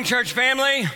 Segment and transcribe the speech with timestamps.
[0.00, 0.86] morning, church family.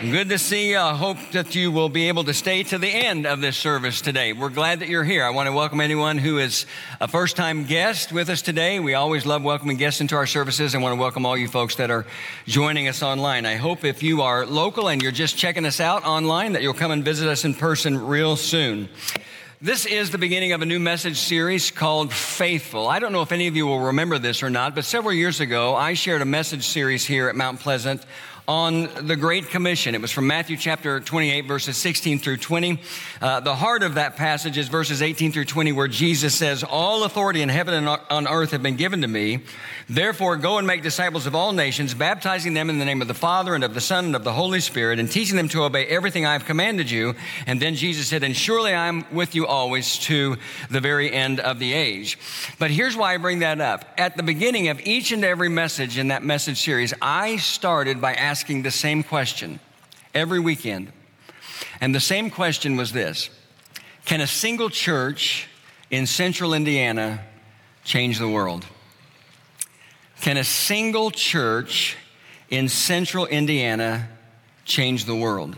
[0.00, 0.78] Good to see you.
[0.78, 4.00] I hope that you will be able to stay to the end of this service
[4.00, 4.32] today.
[4.32, 5.24] We're glad that you're here.
[5.24, 6.64] I want to welcome anyone who is
[7.02, 8.80] a first time guest with us today.
[8.80, 10.74] We always love welcoming guests into our services.
[10.74, 12.06] I want to welcome all you folks that are
[12.46, 13.44] joining us online.
[13.44, 16.72] I hope if you are local and you're just checking us out online, that you'll
[16.72, 18.88] come and visit us in person real soon.
[19.60, 22.86] This is the beginning of a new message series called Faithful.
[22.86, 25.40] I don't know if any of you will remember this or not, but several years
[25.40, 28.00] ago, I shared a message series here at Mount Pleasant
[28.48, 29.94] on the Great Commission.
[29.94, 32.80] It was from Matthew chapter 28, verses 16 through 20.
[33.20, 37.04] Uh, the heart of that passage is verses 18 through 20, where Jesus says, All
[37.04, 39.40] authority in heaven and on earth have been given to me.
[39.86, 43.12] Therefore, go and make disciples of all nations, baptizing them in the name of the
[43.12, 45.84] Father and of the Son and of the Holy Spirit, and teaching them to obey
[45.84, 47.14] everything I have commanded you.
[47.46, 50.38] And then Jesus said, And surely I am with you always to
[50.70, 52.18] the very end of the age.
[52.58, 53.84] But here's why I bring that up.
[53.98, 58.14] At the beginning of each and every message in that message series, I started by
[58.14, 59.58] asking, asking the same question
[60.14, 60.92] every weekend.
[61.80, 63.30] And the same question was this
[64.04, 65.48] Can a single church
[65.90, 67.20] in central Indiana
[67.82, 68.64] change the world?
[70.20, 71.96] Can a single church
[72.48, 74.08] in central Indiana
[74.64, 75.56] change the world?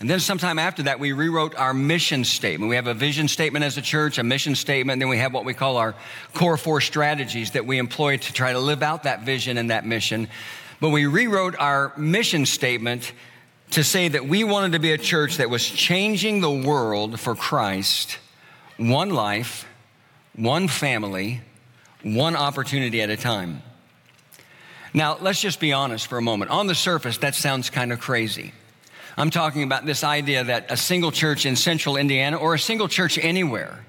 [0.00, 2.70] And then sometime after that, we rewrote our mission statement.
[2.70, 5.34] We have a vision statement as a church, a mission statement, and then we have
[5.34, 5.94] what we call our
[6.32, 9.84] core four strategies that we employ to try to live out that vision and that
[9.84, 10.28] mission.
[10.80, 13.12] But we rewrote our mission statement
[13.70, 17.34] to say that we wanted to be a church that was changing the world for
[17.34, 18.18] Christ,
[18.76, 19.66] one life,
[20.34, 21.40] one family,
[22.02, 23.62] one opportunity at a time.
[24.94, 26.50] Now, let's just be honest for a moment.
[26.50, 28.52] On the surface, that sounds kind of crazy.
[29.16, 32.86] I'm talking about this idea that a single church in central Indiana or a single
[32.88, 33.84] church anywhere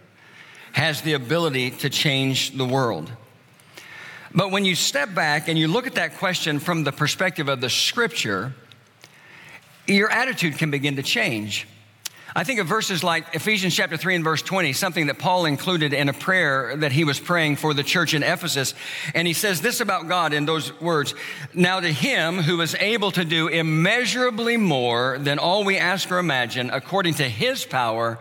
[0.71, 3.11] has the ability to change the world.
[4.33, 7.61] But when you step back and you look at that question from the perspective of
[7.61, 8.53] the scripture,
[9.87, 11.67] your attitude can begin to change.
[12.35, 15.91] I think of verses like Ephesians chapter 3 and verse 20, something that Paul included
[15.91, 18.75] in a prayer that he was praying for the church in Ephesus.
[19.15, 21.15] And he says this about God in those words
[21.53, 26.19] Now to him who is able to do immeasurably more than all we ask or
[26.19, 28.19] imagine, according to his power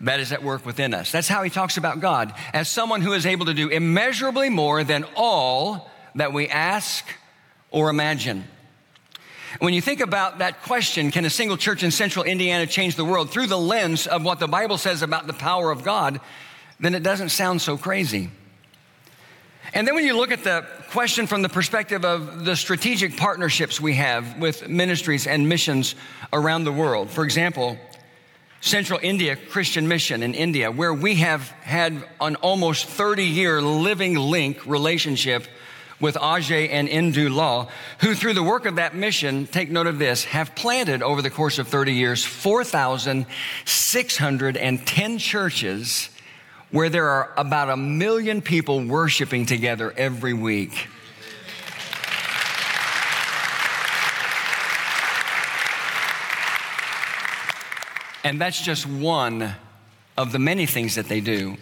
[0.00, 1.10] that is at work within us.
[1.10, 4.84] That's how he talks about God as someone who is able to do immeasurably more
[4.84, 7.04] than all that we ask
[7.70, 8.44] or imagine.
[9.60, 13.04] When you think about that question, can a single church in central Indiana change the
[13.04, 16.20] world through the lens of what the Bible says about the power of God,
[16.78, 18.30] then it doesn't sound so crazy.
[19.74, 23.80] And then when you look at the question from the perspective of the strategic partnerships
[23.80, 25.94] we have with ministries and missions
[26.32, 27.78] around the world, for example,
[28.60, 34.16] Central India Christian Mission in India, where we have had an almost 30 year living
[34.16, 35.46] link relationship
[36.00, 37.70] with Ajay and Indu Lall,
[38.00, 41.30] who through the work of that mission, take note of this, have planted over the
[41.30, 46.10] course of 30 years 4,610 churches
[46.70, 50.88] where there are about a million people worshiping together every week.
[58.28, 59.54] And that's just one
[60.18, 61.56] of the many things that they do.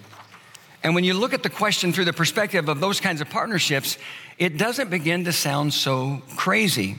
[0.82, 3.99] And when you look at the question through the perspective of those kinds of partnerships,
[4.37, 6.97] it doesn't begin to sound so crazy.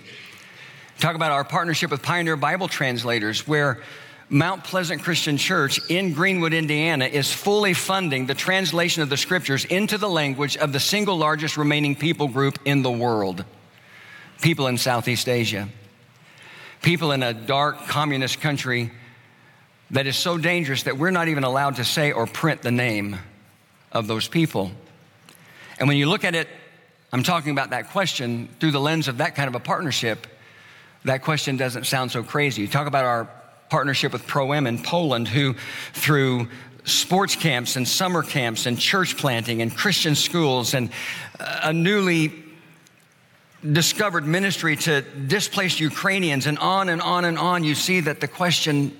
[1.00, 3.82] Talk about our partnership with Pioneer Bible Translators, where
[4.30, 9.66] Mount Pleasant Christian Church in Greenwood, Indiana, is fully funding the translation of the scriptures
[9.66, 13.44] into the language of the single largest remaining people group in the world
[14.42, 15.68] people in Southeast Asia,
[16.82, 18.92] people in a dark communist country
[19.92, 23.18] that is so dangerous that we're not even allowed to say or print the name
[23.92, 24.72] of those people.
[25.80, 26.48] And when you look at it,
[27.14, 30.28] I'm talking about that question through the lens of that kind of a partnership,
[31.06, 32.63] that question doesn't sound so crazy.
[32.63, 33.30] You talk about our
[33.69, 35.56] partnership with Pro-Am in Poland, who
[35.94, 36.48] through
[36.84, 40.89] sports camps and summer camps and church planting and Christian schools and
[41.39, 42.34] uh, a newly
[43.72, 48.28] discovered ministry to displaced Ukrainians and on and on and on, you see that the
[48.28, 48.95] question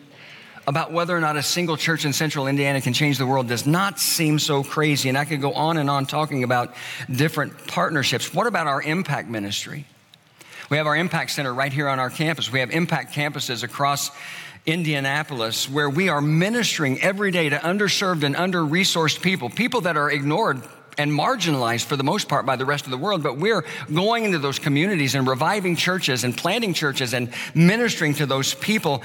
[0.68, 3.66] about whether or not a single church in central Indiana can change the world does
[3.66, 5.08] not seem so crazy.
[5.08, 6.75] And I could go on and on talking about
[7.10, 8.34] different partnerships.
[8.34, 9.86] What about our impact ministry?
[10.69, 12.52] We have our impact center right here on our campus.
[12.52, 14.12] We have impact campuses across
[14.66, 19.96] Indianapolis where we are ministering every day to underserved and under resourced people, people that
[19.96, 20.62] are ignored
[20.98, 23.63] and marginalized for the most part by the rest of the world, but we're
[23.94, 29.04] going into those communities and reviving churches and planting churches and ministering to those people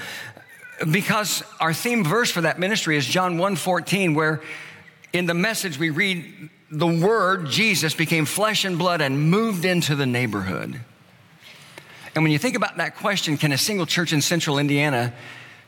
[0.91, 4.41] because our theme verse for that ministry is John 1:14 where
[5.11, 9.95] in the message we read the word Jesus became flesh and blood and moved into
[9.95, 10.79] the neighborhood.
[12.15, 15.13] And when you think about that question, can a single church in central Indiana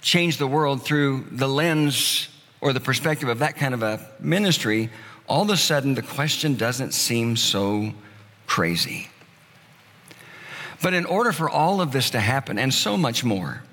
[0.01, 2.29] change the world through the lens
[2.61, 4.89] or the perspective of that kind of a ministry?
[5.27, 7.93] All of a sudden, the question doesn't seem so
[8.45, 9.09] crazy.
[10.81, 13.63] But in order for all of this to happen and so much more,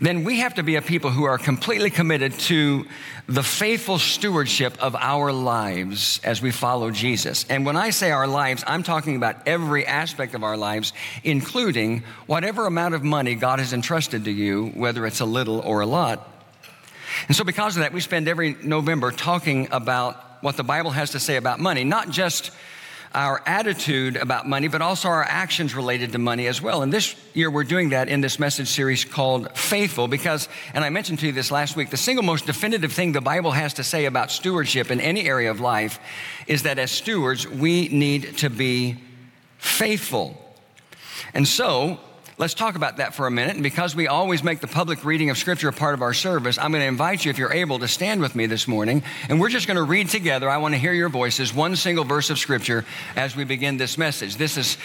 [0.00, 2.86] then we have to be a people who are completely committed to
[3.26, 7.44] the faithful stewardship of our lives as we follow Jesus.
[7.48, 10.92] And when I say our lives, I'm talking about every aspect of our lives,
[11.24, 15.80] including whatever amount of money God has entrusted to you, whether it's a little or
[15.80, 16.26] a lot.
[17.26, 21.10] And so, because of that, we spend every November talking about what the Bible has
[21.10, 22.52] to say about money, not just
[23.14, 26.82] our attitude about money, but also our actions related to money as well.
[26.82, 30.90] And this year we're doing that in this message series called Faithful because, and I
[30.90, 33.84] mentioned to you this last week, the single most definitive thing the Bible has to
[33.84, 35.98] say about stewardship in any area of life
[36.46, 38.98] is that as stewards, we need to be
[39.58, 40.36] faithful.
[41.34, 41.98] And so,
[42.38, 43.54] Let's talk about that for a minute.
[43.54, 46.56] And because we always make the public reading of Scripture a part of our service,
[46.56, 49.02] I'm going to invite you, if you're able, to stand with me this morning.
[49.28, 50.48] And we're just going to read together.
[50.48, 52.84] I want to hear your voices, one single verse of Scripture
[53.16, 54.36] as we begin this message.
[54.36, 54.78] This is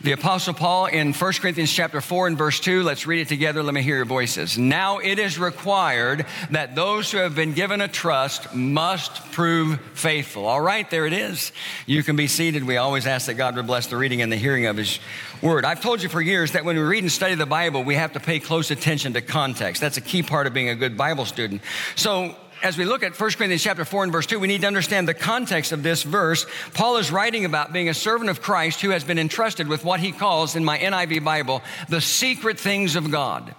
[0.00, 2.82] the Apostle Paul in 1 Corinthians chapter 4 and verse 2.
[2.82, 3.62] Let's read it together.
[3.62, 4.58] Let me hear your voices.
[4.58, 10.46] Now it is required that those who have been given a trust must prove faithful.
[10.46, 11.52] All right, there it is.
[11.86, 12.64] You can be seated.
[12.64, 14.98] We always ask that God would bless the reading and the hearing of his
[15.42, 15.64] word.
[15.64, 18.12] I've told you for years that when we read and study the Bible, we have
[18.12, 19.80] to pay close attention to context.
[19.80, 21.62] That's a key part of being a good Bible student.
[21.96, 24.66] So as we look at 1 Corinthians chapter 4 and verse 2, we need to
[24.66, 26.46] understand the context of this verse.
[26.74, 30.00] Paul is writing about being a servant of Christ who has been entrusted with what
[30.00, 33.54] he calls in my NIV Bible the secret things of God.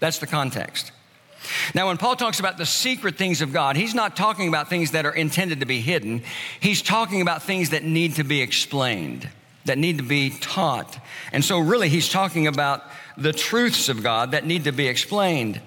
[0.00, 0.90] That's the context.
[1.74, 4.92] Now, when Paul talks about the secret things of God, he's not talking about things
[4.92, 6.22] that are intended to be hidden.
[6.60, 9.28] He's talking about things that need to be explained,
[9.64, 10.98] that need to be taught.
[11.32, 12.82] And so, really, he's talking about
[13.16, 15.60] the truths of God that need to be explained.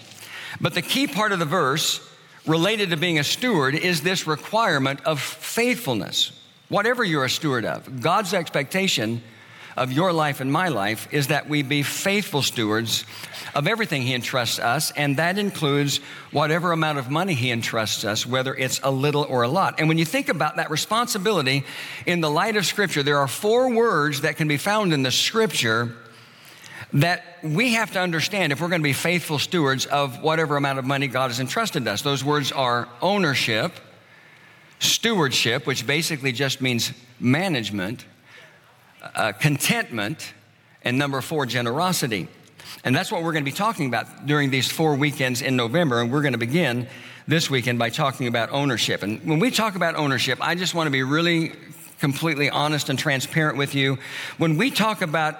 [0.59, 2.01] But the key part of the verse
[2.45, 6.31] related to being a steward is this requirement of faithfulness.
[6.69, 9.21] Whatever you're a steward of, God's expectation
[9.75, 13.05] of your life and my life is that we be faithful stewards
[13.53, 15.97] of everything He entrusts us, and that includes
[16.31, 19.79] whatever amount of money He entrusts us, whether it's a little or a lot.
[19.79, 21.63] And when you think about that responsibility
[22.05, 25.11] in the light of Scripture, there are four words that can be found in the
[25.11, 25.95] Scripture
[26.93, 30.79] that we have to understand if we're going to be faithful stewards of whatever amount
[30.79, 32.01] of money God has entrusted us.
[32.01, 33.73] Those words are ownership,
[34.79, 38.05] stewardship, which basically just means management,
[39.15, 40.33] uh, contentment,
[40.81, 42.27] and number four, generosity.
[42.83, 46.01] And that's what we're going to be talking about during these four weekends in November.
[46.01, 46.87] And we're going to begin
[47.27, 49.01] this weekend by talking about ownership.
[49.01, 51.53] And when we talk about ownership, I just want to be really
[51.99, 53.97] completely honest and transparent with you.
[54.37, 55.39] When we talk about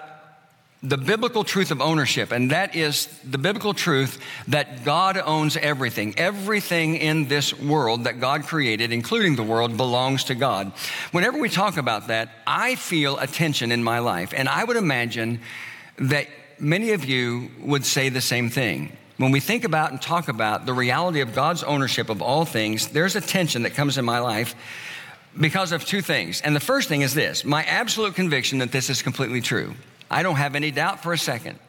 [0.90, 6.14] the biblical truth of ownership, and that is the biblical truth that God owns everything.
[6.18, 10.72] Everything in this world that God created, including the world, belongs to God.
[11.12, 14.78] Whenever we talk about that, I feel a tension in my life, and I would
[14.78, 15.40] imagine
[15.98, 16.28] that
[16.60, 18.96] many of you would say the same thing.
[19.18, 22.90] When we think about and talk about the reality of God's ownership of all things,
[22.90, 24.56] there's a tension that comes in my life
[25.40, 26.42] because of two things.
[26.42, 29.74] And the first thing is this my absolute conviction that this is completely true.
[30.16, 31.60] I don't have any doubt for a second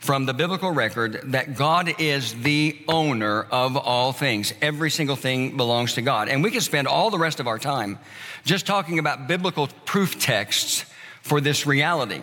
[0.00, 4.52] from the biblical record that God is the owner of all things.
[4.60, 6.28] Every single thing belongs to God.
[6.28, 7.98] And we can spend all the rest of our time
[8.44, 10.84] just talking about biblical proof texts
[11.22, 12.20] for this reality.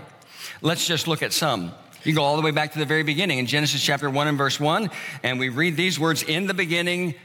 [0.61, 1.71] Let's just look at some.
[2.03, 4.37] You go all the way back to the very beginning in Genesis chapter 1 and
[4.37, 4.91] verse 1,
[5.23, 7.15] and we read these words In the beginning,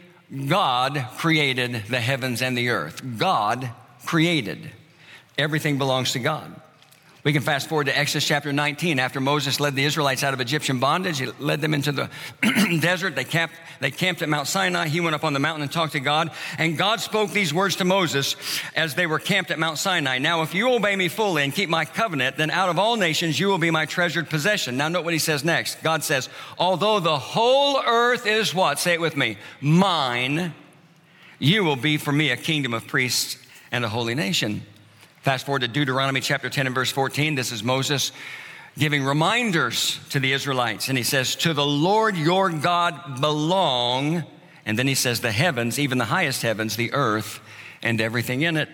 [0.49, 3.03] God created the heavens and the earth.
[3.19, 3.69] God
[4.07, 4.71] created.
[5.37, 6.59] Everything belongs to God.
[7.25, 8.99] We can fast forward to Exodus chapter 19.
[8.99, 12.11] After Moses led the Israelites out of Egyptian bondage, he led them into the
[12.81, 13.15] desert.
[13.15, 14.89] They camped, they camped at Mount Sinai.
[14.89, 16.33] He went up on the mountain and talked to God.
[16.59, 18.35] And God spoke these words to Moses
[18.75, 20.19] as they were camped at Mount Sinai.
[20.19, 23.39] Now, if you obey me fully and keep my covenant, then out of all nations
[23.39, 24.77] you will be my treasured possession.
[24.77, 25.81] Now, note what he says next.
[25.85, 28.81] God says, although the whole earth is what?
[28.81, 29.39] Say it with me.
[29.61, 30.55] Mine,
[31.39, 33.39] you will be for me a kingdom of priests
[33.71, 34.67] and a holy nation.
[35.23, 37.37] Fast forward to Deuteronomy chapter 10 and verse 14.
[37.37, 38.11] This is Moses
[38.77, 40.89] giving reminders to the Israelites.
[40.89, 44.25] And he says, To the Lord your God belong.
[44.67, 47.39] And then he says, The heavens, even the highest heavens, the earth,
[47.85, 48.69] and everything in it.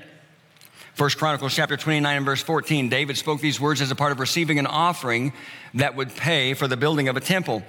[0.95, 4.19] First Chronicles chapter 29 and verse 14, David spoke these words as a part of
[4.19, 5.35] receiving an offering
[5.75, 7.63] that would pay for the building of a temple.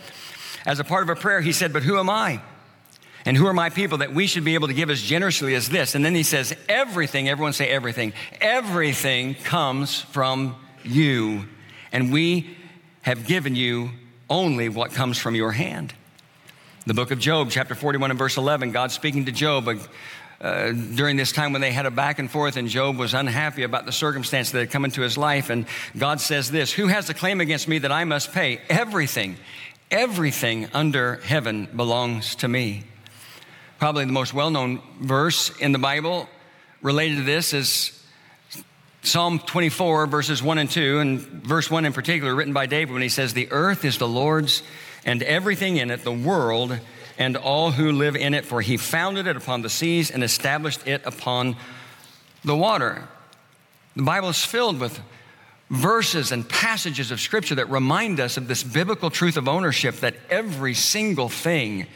[0.66, 2.42] As a part of a prayer, he said, But who am I?
[3.26, 5.70] And who are my people that we should be able to give as generously as
[5.70, 5.96] this?
[5.96, 11.46] And then he says, everything, everyone say everything, everything comes from you.
[11.92, 12.56] And we
[13.02, 13.92] have given you
[14.30, 15.94] only what comes from your hand.
[16.86, 19.68] The book of Job, chapter 41 and verse 11, God speaking to Job
[20.42, 23.64] uh, during this time when they had a back and forth, and Job was unhappy
[23.64, 25.50] about the circumstance that had come into his life.
[25.50, 25.66] And
[25.98, 28.62] God says this Who has a claim against me that I must pay?
[28.70, 29.38] Everything,
[29.92, 32.86] everything under heaven belongs to me.
[33.80, 36.28] Probably the most well known verse in the Bible
[36.82, 37.98] related to this is
[39.04, 43.02] Psalm 24, verses 1 and 2, and verse 1 in particular, written by David when
[43.02, 44.64] he says, The earth is the Lord's
[45.06, 46.78] and everything in it, the world
[47.18, 50.86] and all who live in it, for he founded it upon the seas and established
[50.86, 51.56] it upon
[52.44, 53.08] the water.
[53.96, 55.00] The Bible is filled with
[55.70, 60.16] verses and passages of scripture that remind us of this biblical truth of ownership that
[60.30, 61.88] every single thing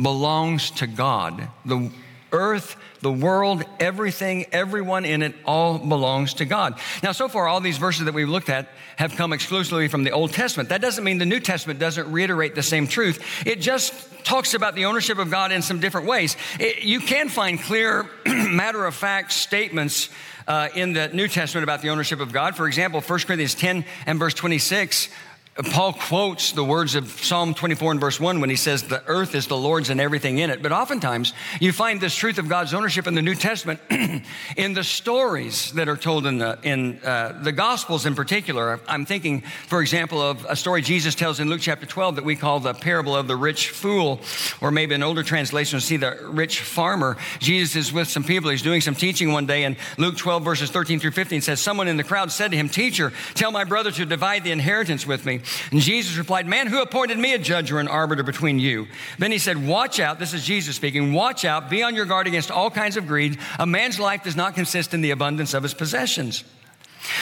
[0.00, 1.48] belongs to God.
[1.64, 1.90] The
[2.32, 6.78] earth, the world, everything, everyone in it, all belongs to God.
[7.02, 10.10] Now, so far, all these verses that we've looked at have come exclusively from the
[10.10, 10.68] Old Testament.
[10.70, 13.22] That doesn't mean the New Testament doesn't reiterate the same truth.
[13.46, 16.36] It just talks about the ownership of God in some different ways.
[16.58, 20.08] It, you can find clear, matter of fact statements
[20.48, 22.56] uh, in the New Testament about the ownership of God.
[22.56, 25.08] For example, 1 Corinthians 10 and verse 26
[25.56, 29.34] Paul quotes the words of Psalm 24 and verse 1 when he says, The earth
[29.34, 30.62] is the Lord's and everything in it.
[30.62, 33.80] But oftentimes, you find this truth of God's ownership in the New Testament
[34.56, 38.80] in the stories that are told in the, in, uh, the Gospels in particular.
[38.86, 42.36] I'm thinking, for example, of a story Jesus tells in Luke chapter 12 that we
[42.36, 44.20] call the parable of the rich fool,
[44.60, 47.16] or maybe an older translation see the rich farmer.
[47.38, 48.50] Jesus is with some people.
[48.50, 51.88] He's doing some teaching one day, and Luke 12, verses 13 through 15 says, Someone
[51.88, 55.24] in the crowd said to him, Teacher, tell my brother to divide the inheritance with
[55.24, 55.40] me.
[55.70, 58.86] And Jesus replied, Man, who appointed me a judge or an arbiter between you?
[59.18, 60.18] Then he said, Watch out.
[60.18, 61.12] This is Jesus speaking.
[61.12, 61.70] Watch out.
[61.70, 63.38] Be on your guard against all kinds of greed.
[63.58, 66.44] A man's life does not consist in the abundance of his possessions.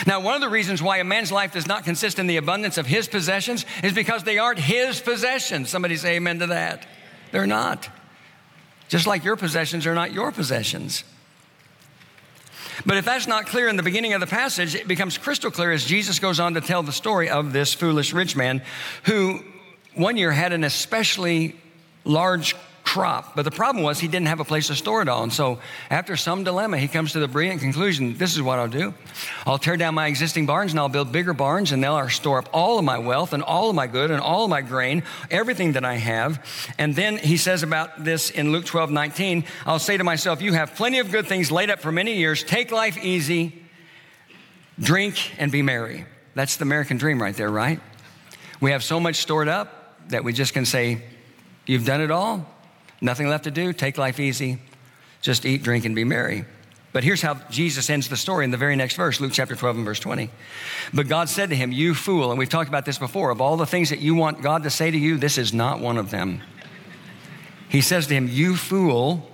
[0.07, 2.79] Now, one of the reasons why a man's life does not consist in the abundance
[2.79, 5.69] of his possessions is because they aren't his possessions.
[5.69, 6.87] Somebody say amen to that.
[7.33, 7.89] They're not.
[8.89, 11.05] Just like your possessions are not your possessions.
[12.85, 15.73] But if that's not clear in the beginning of the passage, it becomes crystal clear
[15.73, 18.63] as Jesus goes on to tell the story of this foolish rich man
[19.05, 19.41] who
[19.95, 21.57] one year had an especially
[22.05, 22.57] large
[22.95, 23.35] crop.
[23.35, 25.25] But the problem was he didn't have a place to store it all.
[25.25, 25.59] And so,
[25.91, 28.95] after some dilemma, he comes to the brilliant conclusion this is what I'll do.
[29.45, 32.49] I'll tear down my existing barns and I'll build bigger barns, and they'll store up
[32.53, 35.73] all of my wealth and all of my good and all of my grain, everything
[35.73, 36.39] that I have.
[36.79, 40.53] And then he says about this in Luke 12 19, I'll say to myself, You
[40.53, 42.45] have plenty of good things laid up for many years.
[42.45, 43.61] Take life easy,
[44.79, 46.07] drink, and be merry.
[46.37, 47.81] That's the American dream right there, right?
[48.61, 51.03] We have so much stored up that we just can say,
[51.67, 52.54] You've done it all.
[53.05, 54.59] Nothing left to do, take life easy,
[55.21, 56.47] just eat, drink, and be merry.
[56.95, 59.77] But here's how Jesus ends the story in the very next verse, Luke chapter 12
[59.77, 60.31] and verse 20.
[60.95, 63.59] But God said to him, You fool, and we've talked about this before, of all
[63.59, 66.11] the things that you want God to say to you, this is not one of
[66.11, 66.41] them.
[67.69, 69.31] He says to him, You fool,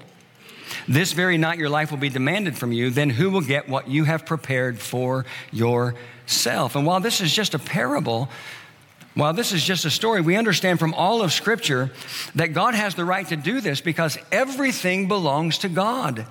[0.88, 3.88] this very night your life will be demanded from you, then who will get what
[3.88, 6.74] you have prepared for yourself?
[6.74, 8.30] And while this is just a parable,
[9.20, 11.90] while this is just a story, we understand from all of Scripture
[12.36, 16.24] that God has the right to do this because everything belongs to God.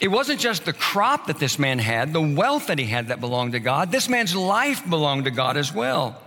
[0.00, 3.20] It wasn't just the crop that this man had, the wealth that he had that
[3.20, 3.92] belonged to God.
[3.92, 6.20] This man's life belonged to God as well.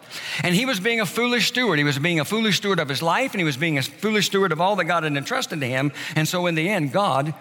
[0.44, 1.78] And he was being a foolish steward.
[1.78, 4.28] He was being a foolish steward of his life, and he was being a foolish
[4.28, 5.92] steward of all that God had entrusted to him.
[6.16, 7.34] And so, in the end, God,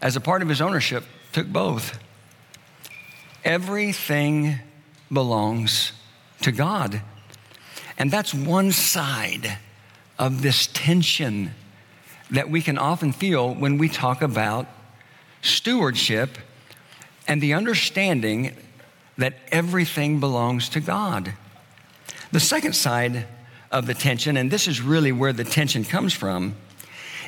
[0.00, 1.02] as a part of his ownership,
[1.32, 1.98] took both.
[3.44, 4.60] Everything
[5.10, 5.92] belongs
[6.42, 7.02] to God.
[8.00, 9.58] And that's one side
[10.18, 11.50] of this tension
[12.30, 14.66] that we can often feel when we talk about
[15.42, 16.38] stewardship
[17.28, 18.56] and the understanding
[19.18, 21.34] that everything belongs to God.
[22.32, 23.26] The second side
[23.70, 26.54] of the tension, and this is really where the tension comes from,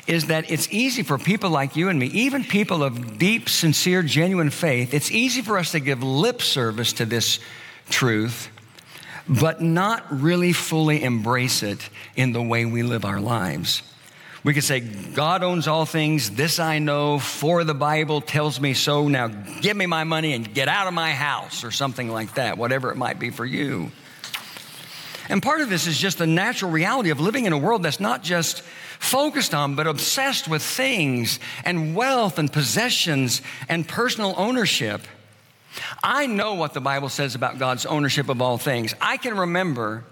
[0.07, 4.01] is that it's easy for people like you and me, even people of deep, sincere,
[4.01, 7.39] genuine faith, it's easy for us to give lip service to this
[7.91, 8.49] truth
[9.27, 13.83] but not really fully embrace it in the way we live our lives.
[14.43, 16.31] We could say, God owns all things.
[16.31, 19.07] This I know, for the Bible tells me so.
[19.07, 22.57] Now give me my money and get out of my house, or something like that,
[22.57, 23.91] whatever it might be for you.
[25.29, 28.01] And part of this is just the natural reality of living in a world that's
[28.01, 28.61] not just
[28.99, 35.01] focused on, but obsessed with things and wealth and possessions and personal ownership.
[36.03, 38.93] I know what the Bible says about God's ownership of all things.
[39.01, 40.03] I can remember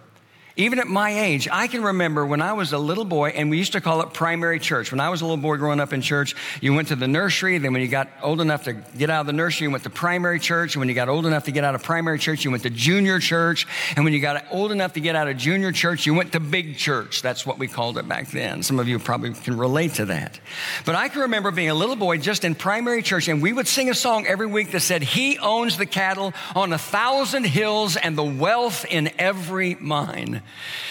[0.62, 3.58] even at my age, I can remember when I was a little boy, and we
[3.58, 4.92] used to call it primary church.
[4.92, 7.58] When I was a little boy growing up in church, you went to the nursery.
[7.58, 9.90] Then, when you got old enough to get out of the nursery, you went to
[9.90, 10.76] primary church.
[10.76, 12.70] And when you got old enough to get out of primary church, you went to
[12.70, 13.68] junior church.
[13.96, 16.40] And when you got old enough to get out of junior church, you went to
[16.40, 17.22] big church.
[17.22, 18.64] That's what we called it back then.
[18.64, 20.40] Some of you probably can relate to that.
[20.86, 23.68] But I can remember being a little boy just in primary church, and we would
[23.68, 27.96] sing a song every week that said, He owns the cattle on a thousand hills
[27.96, 30.42] and the wealth in every mine.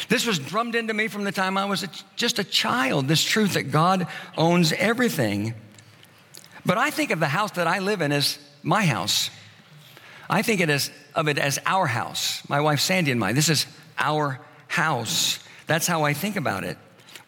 [0.09, 3.23] This was drummed into me from the time I was a, just a child, this
[3.23, 5.55] truth that God owns everything.
[6.67, 9.31] But I think of the house that I live in as my house.
[10.29, 13.35] I think it as, of it as our house, my wife Sandy and mine.
[13.35, 13.67] This is
[13.99, 15.38] our house.
[15.67, 16.79] That's how I think about it.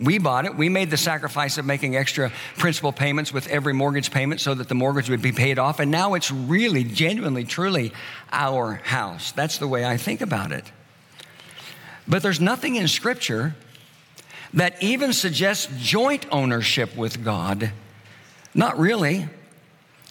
[0.00, 0.56] We bought it.
[0.56, 4.68] We made the sacrifice of making extra principal payments with every mortgage payment so that
[4.68, 5.78] the mortgage would be paid off.
[5.78, 7.92] And now it's really, genuinely, truly
[8.32, 9.30] our house.
[9.32, 10.64] That's the way I think about it.
[12.06, 13.54] But there's nothing in Scripture
[14.54, 17.72] that even suggests joint ownership with God.
[18.54, 19.28] Not really.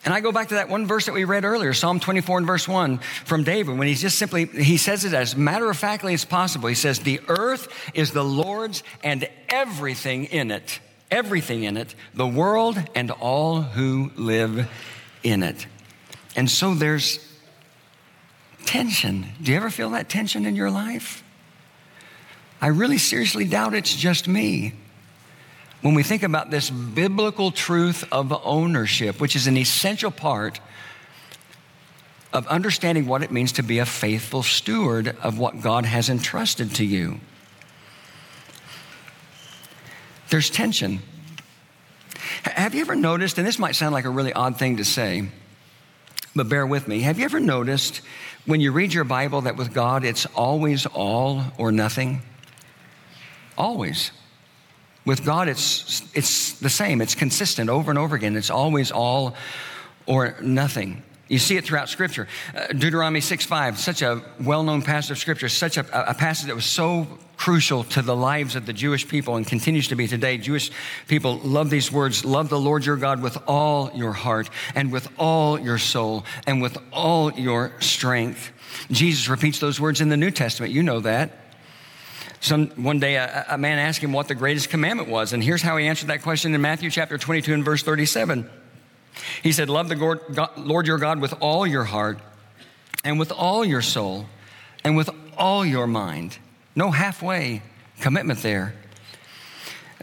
[0.03, 2.47] And I go back to that one verse that we read earlier, Psalm 24 and
[2.47, 6.15] verse 1 from David, when he's just simply, he says it as matter of factly
[6.15, 6.69] as possible.
[6.69, 10.79] He says, The earth is the Lord's and everything in it,
[11.11, 14.67] everything in it, the world and all who live
[15.21, 15.67] in it.
[16.35, 17.19] And so there's
[18.65, 19.27] tension.
[19.39, 21.23] Do you ever feel that tension in your life?
[22.61, 24.73] I really seriously doubt it's just me
[25.81, 30.59] when we think about this biblical truth of ownership, which is an essential part
[32.31, 36.75] of understanding what it means to be a faithful steward of what God has entrusted
[36.75, 37.19] to you.
[40.29, 40.99] There's tension.
[42.43, 45.27] Have you ever noticed, and this might sound like a really odd thing to say,
[46.35, 47.01] but bear with me.
[47.01, 48.01] Have you ever noticed
[48.45, 52.21] when you read your Bible that with God it's always all or nothing?
[53.57, 54.11] Always.
[55.05, 57.01] With God, it's, it's the same.
[57.01, 58.35] It's consistent over and over again.
[58.35, 59.35] It's always all
[60.05, 61.03] or nothing.
[61.31, 62.27] You see it throughout Scripture.
[62.53, 66.47] Uh, Deuteronomy 6 5, such a well known passage of Scripture, such a, a, passage
[66.47, 70.07] that was so crucial to the lives of the Jewish people and continues to be
[70.07, 70.37] today.
[70.37, 70.71] Jewish
[71.07, 75.07] people love these words love the Lord your God with all your heart and with
[75.17, 78.51] all your soul and with all your strength.
[78.91, 80.73] Jesus repeats those words in the New Testament.
[80.73, 81.40] You know that.
[82.41, 85.61] Some, one day, a, a man asked him what the greatest commandment was, and here's
[85.61, 88.49] how he answered that question in Matthew chapter 22 and verse 37.
[89.43, 90.19] He said, Love the Lord,
[90.57, 92.19] Lord your God with all your heart,
[93.03, 94.25] and with all your soul,
[94.83, 96.39] and with all your mind.
[96.75, 97.61] No halfway
[97.99, 98.73] commitment there.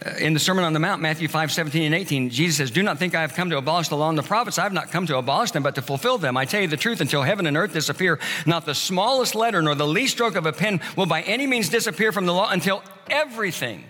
[0.04, 2.82] Uh, in the Sermon on the Mount, Matthew 5, 17 and 18, Jesus says, Do
[2.82, 4.58] not think I have come to abolish the law and the prophets.
[4.58, 6.36] I have not come to abolish them, but to fulfill them.
[6.36, 9.74] I tell you the truth, until heaven and earth disappear, not the smallest letter nor
[9.74, 12.82] the least stroke of a pen will by any means disappear from the law until
[13.10, 13.84] everything,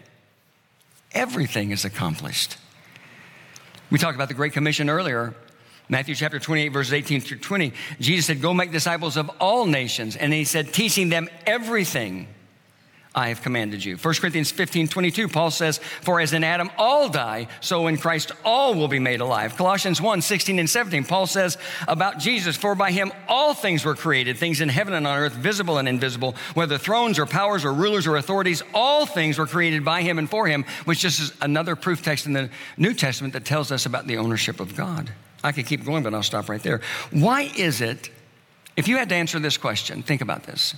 [1.13, 2.57] everything is accomplished.
[3.91, 5.35] We talked about the Great Commission earlier.
[5.91, 7.73] Matthew chapter 28, verses 18 through 20.
[7.99, 10.17] Jesus said, Go make disciples of all nations.
[10.17, 12.29] And he said, teaching them everything
[13.15, 13.97] I have commanded you.
[13.97, 18.33] 1 Corinthians 15, 22, Paul says, For as in Adam all die, so in Christ
[18.45, 19.57] all will be made alive.
[19.57, 21.57] Colossians 1, 16 and 17, Paul says
[21.89, 25.33] about Jesus, For by him all things were created, things in heaven and on earth,
[25.33, 29.85] visible and invisible, whether thrones or powers or rulers or authorities, all things were created
[29.85, 33.33] by him and for him, which just is another proof text in the New Testament
[33.33, 35.11] that tells us about the ownership of God.
[35.43, 36.83] I could keep going, but I'll stop right there.
[37.11, 38.11] Why is it,
[38.77, 40.75] if you had to answer this question, think about this.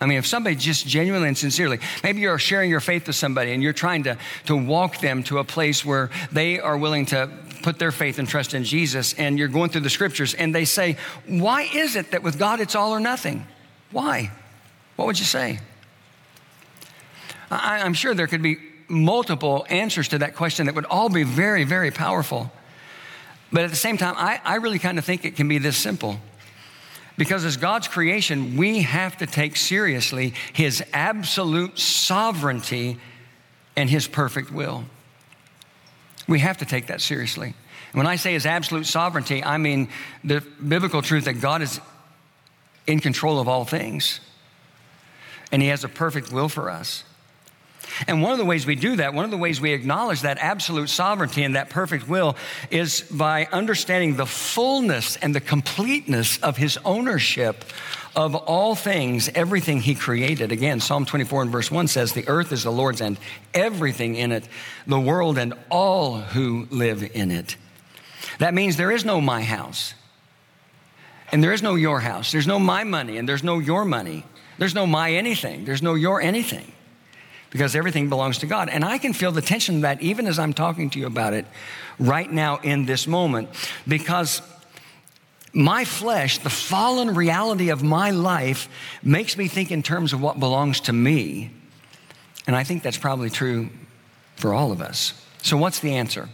[0.00, 3.52] I mean, if somebody just genuinely and sincerely, maybe you're sharing your faith with somebody
[3.52, 7.30] and you're trying to, to walk them to a place where they are willing to
[7.62, 10.64] put their faith and trust in Jesus, and you're going through the scriptures and they
[10.64, 13.46] say, Why is it that with God it's all or nothing?
[13.92, 14.30] Why?
[14.96, 15.60] What would you say?
[17.50, 18.56] I, I'm sure there could be
[18.88, 22.50] multiple answers to that question that would all be very, very powerful.
[23.52, 25.76] But at the same time, I, I really kind of think it can be this
[25.76, 26.20] simple.
[27.20, 32.96] Because as God's creation, we have to take seriously His absolute sovereignty
[33.76, 34.86] and His perfect will.
[36.26, 37.52] We have to take that seriously.
[37.92, 39.90] When I say His absolute sovereignty, I mean
[40.24, 41.78] the biblical truth that God is
[42.86, 44.20] in control of all things
[45.52, 47.04] and He has a perfect will for us.
[48.06, 50.38] And one of the ways we do that, one of the ways we acknowledge that
[50.38, 52.36] absolute sovereignty and that perfect will
[52.70, 57.64] is by understanding the fullness and the completeness of his ownership
[58.16, 60.50] of all things, everything he created.
[60.50, 63.18] Again, Psalm 24 and verse 1 says, The earth is the Lord's and
[63.54, 64.48] everything in it,
[64.86, 67.56] the world and all who live in it.
[68.38, 69.94] That means there is no my house,
[71.30, 72.32] and there is no your house.
[72.32, 74.24] There's no my money, and there's no your money.
[74.58, 75.64] There's no my anything.
[75.64, 76.72] There's no your anything.
[77.50, 78.68] Because everything belongs to God.
[78.68, 81.34] And I can feel the tension of that even as I'm talking to you about
[81.34, 81.46] it
[81.98, 83.48] right now in this moment
[83.86, 84.40] because
[85.52, 88.68] my flesh, the fallen reality of my life,
[89.02, 91.50] makes me think in terms of what belongs to me.
[92.46, 93.70] And I think that's probably true
[94.36, 95.12] for all of us.
[95.42, 96.28] So, what's the answer?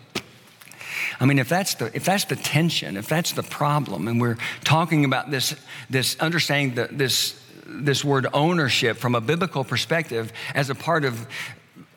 [1.18, 4.36] I mean, if that's the if that's the tension, if that's the problem, and we're
[4.64, 5.54] talking about this
[5.88, 11.26] this understanding that this this word ownership from a biblical perspective as a part of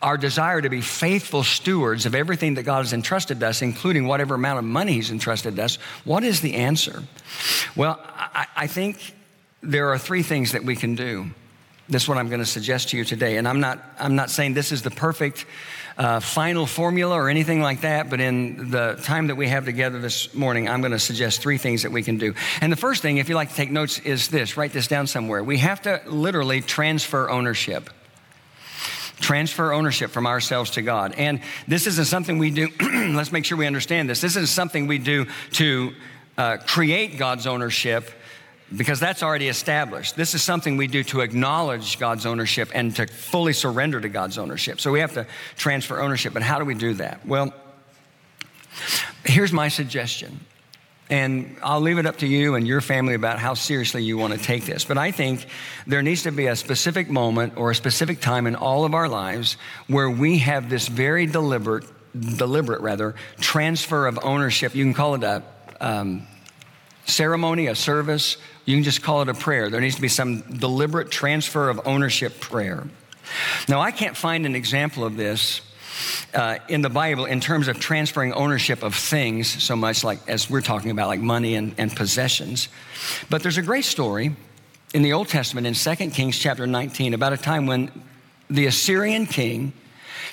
[0.01, 4.36] our desire to be faithful stewards of everything that God has entrusted us, including whatever
[4.36, 7.03] amount of money He's entrusted us, what is the answer?
[7.75, 9.13] Well, I, I think
[9.62, 11.32] there are three things that we can do.
[11.89, 13.38] This is what I'm going to suggest to you today.
[13.38, 15.45] And I'm not, I'm not saying this is the perfect
[15.99, 19.99] uh, final formula or anything like that, but in the time that we have together
[19.99, 22.33] this morning, I'm going to suggest three things that we can do.
[22.62, 25.07] And the first thing, if you like to take notes, is this write this down
[25.07, 25.43] somewhere.
[25.43, 27.89] We have to literally transfer ownership
[29.19, 31.13] transfer ownership from ourselves to God.
[31.17, 32.69] And this isn't something we do,
[33.13, 34.21] let's make sure we understand this.
[34.21, 35.93] This isn't something we do to
[36.38, 38.09] uh, create God's ownership
[38.75, 40.15] because that's already established.
[40.15, 44.38] This is something we do to acknowledge God's ownership and to fully surrender to God's
[44.38, 44.79] ownership.
[44.79, 46.34] So we have to transfer ownership.
[46.34, 47.25] But how do we do that?
[47.25, 47.53] Well,
[49.25, 50.39] here's my suggestion.
[51.10, 54.34] And I'll leave it up to you and your family about how seriously you want
[54.34, 54.86] to take this.
[54.86, 55.47] But I think
[55.88, 59.10] there needs to be a specific moment or a specific time in all of our
[59.10, 61.86] lives where we have this very deliberate,
[62.38, 64.75] deliberate rather, transfer of ownership.
[64.75, 65.43] You can call it a
[65.82, 66.27] um,
[67.10, 68.38] ceremony, a service.
[68.65, 69.69] You can just call it a prayer.
[69.69, 72.88] There needs to be some deliberate transfer of ownership prayer.
[73.67, 75.62] Now, I can't find an example of this
[76.34, 80.50] uh, in the Bible in terms of transferring ownership of things so much like as
[80.50, 82.69] we're talking about, like money and, and possessions.
[83.30, 84.36] But there's a great story
[84.93, 87.91] in the Old Testament in 2 Kings chapter 19 about a time when
[88.50, 89.74] the Assyrian king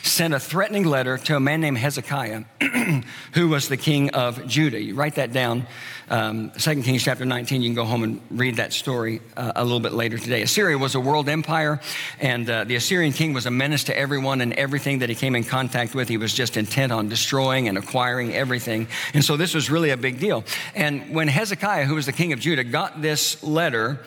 [0.07, 2.45] sent a threatening letter to a man named Hezekiah,
[3.35, 4.81] who was the king of Judah.
[4.81, 5.66] You write that down,
[6.09, 7.62] um, 2 Kings chapter 19.
[7.62, 10.42] You can go home and read that story uh, a little bit later today.
[10.42, 11.81] Assyria was a world empire,
[12.21, 15.35] and uh, the Assyrian king was a menace to everyone and everything that he came
[15.35, 16.09] in contact with.
[16.09, 18.88] He was just intent on destroying and acquiring everything.
[19.14, 20.45] And so this was really a big deal.
[20.75, 24.01] And when Hezekiah, who was the king of Judah, got this letter,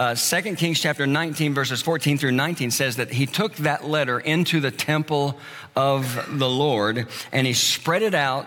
[0.00, 4.18] uh, 2 Kings chapter 19, verses 14 through 19 says that he took that letter
[4.18, 5.38] into the temple
[5.76, 8.46] of the Lord and he spread it out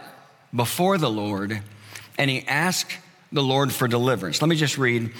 [0.56, 1.62] before the Lord
[2.18, 2.98] and he asked
[3.32, 4.42] the Lord for deliverance.
[4.42, 5.12] Let me just read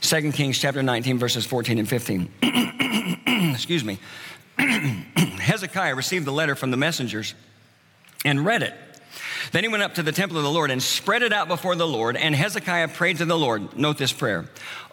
[0.00, 2.30] 2 Kings chapter 19, verses 14 and 15.
[3.52, 3.98] Excuse me.
[4.56, 7.34] Hezekiah received the letter from the messengers
[8.24, 8.72] and read it.
[9.52, 11.76] Then he went up to the temple of the Lord and spread it out before
[11.76, 12.16] the Lord.
[12.16, 13.76] And Hezekiah prayed to the Lord.
[13.76, 14.46] Note this prayer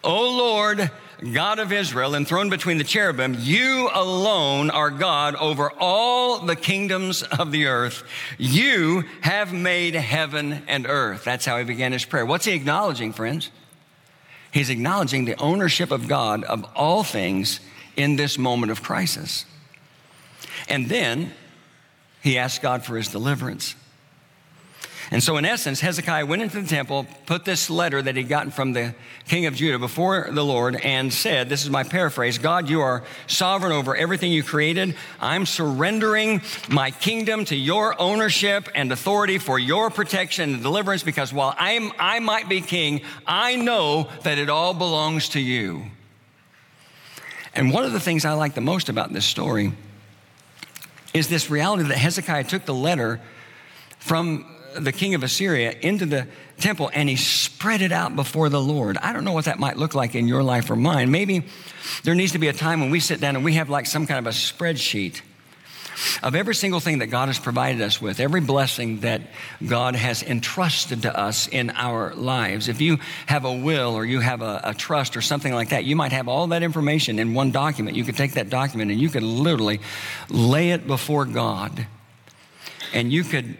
[0.04, 0.90] O Lord,
[1.32, 7.22] God of Israel, enthroned between the cherubim, you alone are God over all the kingdoms
[7.22, 8.02] of the earth.
[8.36, 11.24] You have made heaven and earth.
[11.24, 12.26] That's how he began his prayer.
[12.26, 13.50] What's he acknowledging, friends?
[14.52, 17.60] He's acknowledging the ownership of God of all things
[17.96, 19.46] in this moment of crisis.
[20.68, 21.32] And then
[22.22, 23.74] he asked God for his deliverance.
[25.12, 28.52] And so, in essence, Hezekiah went into the temple, put this letter that he'd gotten
[28.52, 28.94] from the
[29.26, 33.02] king of Judah before the Lord, and said, This is my paraphrase God, you are
[33.26, 34.94] sovereign over everything you created.
[35.20, 41.32] I'm surrendering my kingdom to your ownership and authority for your protection and deliverance because
[41.32, 45.86] while I'm, I might be king, I know that it all belongs to you.
[47.52, 49.72] And one of the things I like the most about this story
[51.12, 53.20] is this reality that Hezekiah took the letter
[53.98, 54.46] from
[54.78, 56.26] the king of Assyria into the
[56.58, 58.96] temple and he spread it out before the Lord.
[58.98, 61.10] I don't know what that might look like in your life or mine.
[61.10, 61.44] Maybe
[62.04, 64.06] there needs to be a time when we sit down and we have like some
[64.06, 65.20] kind of a spreadsheet
[66.22, 69.22] of every single thing that God has provided us with, every blessing that
[69.66, 72.68] God has entrusted to us in our lives.
[72.68, 75.84] If you have a will or you have a, a, trust or something like that,
[75.84, 77.96] you might have all that information in one document.
[77.96, 79.80] You could take that document and you could literally
[80.30, 81.86] lay it before God.
[82.92, 83.58] And you could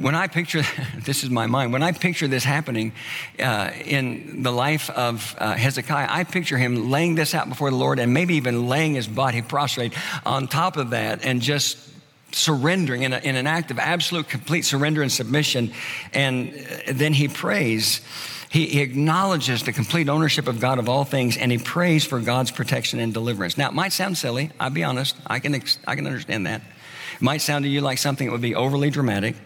[0.00, 0.62] when I picture,
[0.98, 2.92] this is my mind, when I picture this happening
[3.38, 7.76] uh, in the life of uh, Hezekiah, I picture him laying this out before the
[7.76, 9.92] Lord and maybe even laying his body prostrate
[10.26, 11.78] on top of that and just
[12.32, 15.72] surrendering in, a, in an act of absolute, complete surrender and submission.
[16.12, 18.00] And uh, then he prays.
[18.50, 22.20] He, he acknowledges the complete ownership of God of all things and he prays for
[22.20, 23.56] God's protection and deliverance.
[23.56, 24.50] Now, it might sound silly.
[24.58, 25.16] I'll be honest.
[25.26, 25.54] I can,
[25.86, 26.62] I can understand that.
[27.14, 29.36] It might sound to you like something that would be overly dramatic.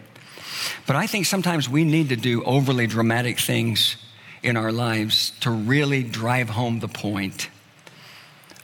[0.87, 3.97] But I think sometimes we need to do overly dramatic things
[4.43, 7.49] in our lives to really drive home the point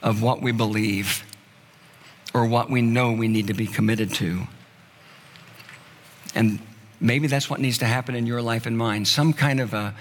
[0.02, 1.24] of what we believe
[2.34, 4.42] or what we know we need to be committed to.
[6.34, 6.60] And
[7.00, 9.94] maybe that's what needs to happen in your life and mine some kind of a,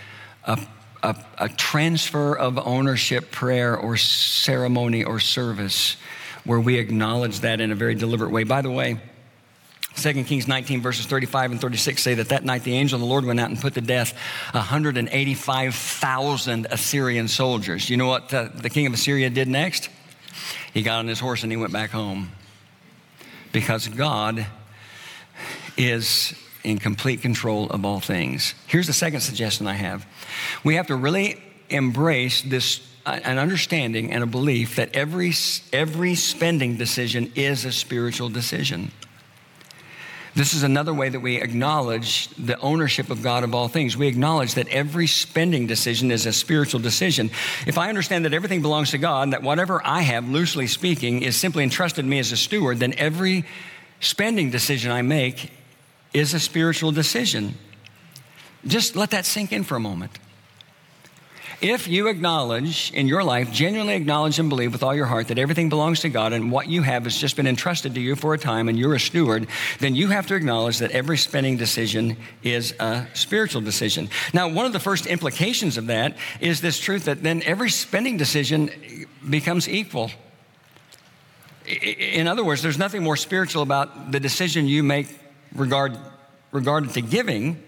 [0.46, 0.60] a,
[1.04, 5.98] a, a transfer of ownership prayer or ceremony or service
[6.46, 8.44] where we acknowledge that in a very deliberate way.
[8.44, 9.00] By the way,
[9.96, 13.08] 2 Kings 19, verses 35 and 36 say that that night the angel of the
[13.08, 14.18] Lord went out and put to death
[14.54, 17.90] 185,000 Assyrian soldiers.
[17.90, 19.90] You know what uh, the king of Assyria did next?
[20.74, 22.32] He got on his horse and he went back home.
[23.52, 24.46] Because God
[25.78, 28.54] is in complete control of all things.
[28.68, 30.06] Here's the second suggestion I have
[30.64, 35.34] we have to really embrace this uh, an understanding and a belief that every,
[35.74, 38.92] every spending decision is a spiritual decision.
[40.34, 43.98] This is another way that we acknowledge the ownership of God of all things.
[43.98, 47.32] We acknowledge that every spending decision is a spiritual decision.
[47.68, 51.36] If I understand that everything belongs to God, that whatever I have, loosely speaking, is
[51.36, 53.44] simply entrusted to me as a steward, then every
[54.00, 55.52] spending decision I make
[56.14, 57.56] is a spiritual decision.
[58.66, 60.18] Just let that sink in for a moment.
[61.62, 65.38] If you acknowledge in your life, genuinely acknowledge and believe with all your heart that
[65.38, 68.34] everything belongs to God and what you have has just been entrusted to you for
[68.34, 69.48] a time and you're a steward,
[69.78, 74.10] then you have to acknowledge that every spending decision is a spiritual decision.
[74.34, 78.18] Now, one of the first implications of that is this truth that then every spending
[78.18, 78.72] decision
[79.30, 80.10] becomes equal.
[81.68, 85.16] In other words, there's nothing more spiritual about the decision you make
[85.54, 85.96] regard,
[86.52, 87.62] regarded to giving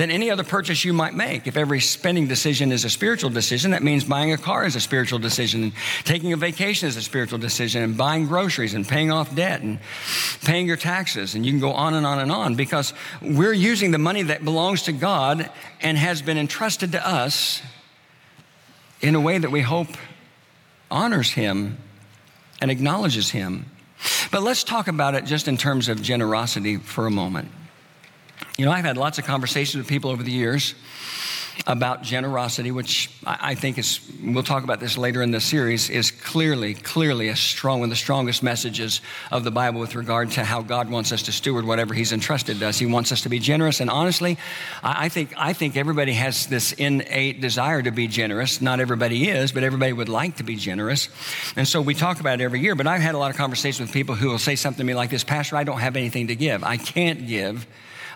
[0.00, 1.46] than any other purchase you might make.
[1.46, 4.80] If every spending decision is a spiritual decision, that means buying a car is a
[4.80, 5.72] spiritual decision, and
[6.04, 9.78] taking a vacation is a spiritual decision, and buying groceries and paying off debt and
[10.42, 11.34] paying your taxes.
[11.34, 14.42] And you can go on and on and on because we're using the money that
[14.42, 15.50] belongs to God
[15.82, 17.60] and has been entrusted to us
[19.02, 19.88] in a way that we hope
[20.90, 21.76] honors Him
[22.62, 23.66] and acknowledges Him.
[24.32, 27.50] But let's talk about it just in terms of generosity for a moment.
[28.60, 30.74] You know, I've had lots of conversations with people over the years
[31.66, 36.10] about generosity, which I think is, we'll talk about this later in the series, is
[36.10, 40.44] clearly, clearly a strong, one of the strongest messages of the Bible with regard to
[40.44, 42.78] how God wants us to steward whatever He's entrusted us.
[42.78, 43.80] He wants us to be generous.
[43.80, 44.36] And honestly,
[44.82, 48.60] I think, I think everybody has this innate desire to be generous.
[48.60, 51.08] Not everybody is, but everybody would like to be generous.
[51.56, 52.74] And so we talk about it every year.
[52.74, 54.94] But I've had a lot of conversations with people who will say something to me
[54.94, 56.62] like this Pastor, I don't have anything to give.
[56.62, 57.66] I can't give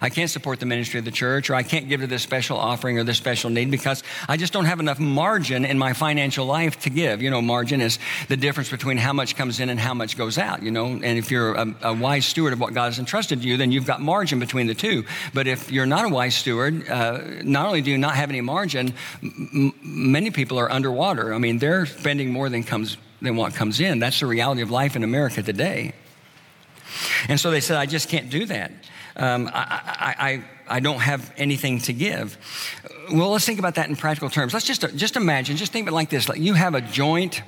[0.00, 2.56] I can't support the ministry of the church, or I can't give to this special
[2.56, 6.46] offering or this special need because I just don't have enough margin in my financial
[6.46, 7.22] life to give.
[7.22, 10.38] You know, margin is the difference between how much comes in and how much goes
[10.38, 10.86] out, you know.
[10.86, 13.72] And if you're a, a wise steward of what God has entrusted to you, then
[13.72, 15.04] you've got margin between the two.
[15.32, 18.40] But if you're not a wise steward, uh, not only do you not have any
[18.40, 21.32] margin, m- many people are underwater.
[21.32, 23.98] I mean, they're spending more than comes than what comes in.
[23.98, 25.94] That's the reality of life in America today.
[27.28, 28.70] And so they said, I just can't do that
[29.16, 32.36] um, I, I, I don't have anything to give.
[33.12, 34.52] Well, let's think about that in practical terms.
[34.52, 37.42] Let's just, just imagine, just think of it like this like you have a joint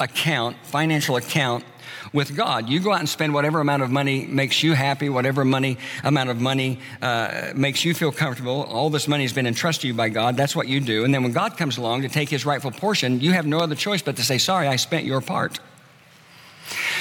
[0.00, 1.64] account, financial account
[2.12, 2.68] with God.
[2.68, 6.30] You go out and spend whatever amount of money makes you happy, whatever money amount
[6.30, 8.64] of money uh, makes you feel comfortable.
[8.64, 10.36] All this money has been entrusted to you by God.
[10.36, 11.04] That's what you do.
[11.04, 13.74] And then when God comes along to take his rightful portion, you have no other
[13.74, 15.60] choice but to say, Sorry, I spent your part.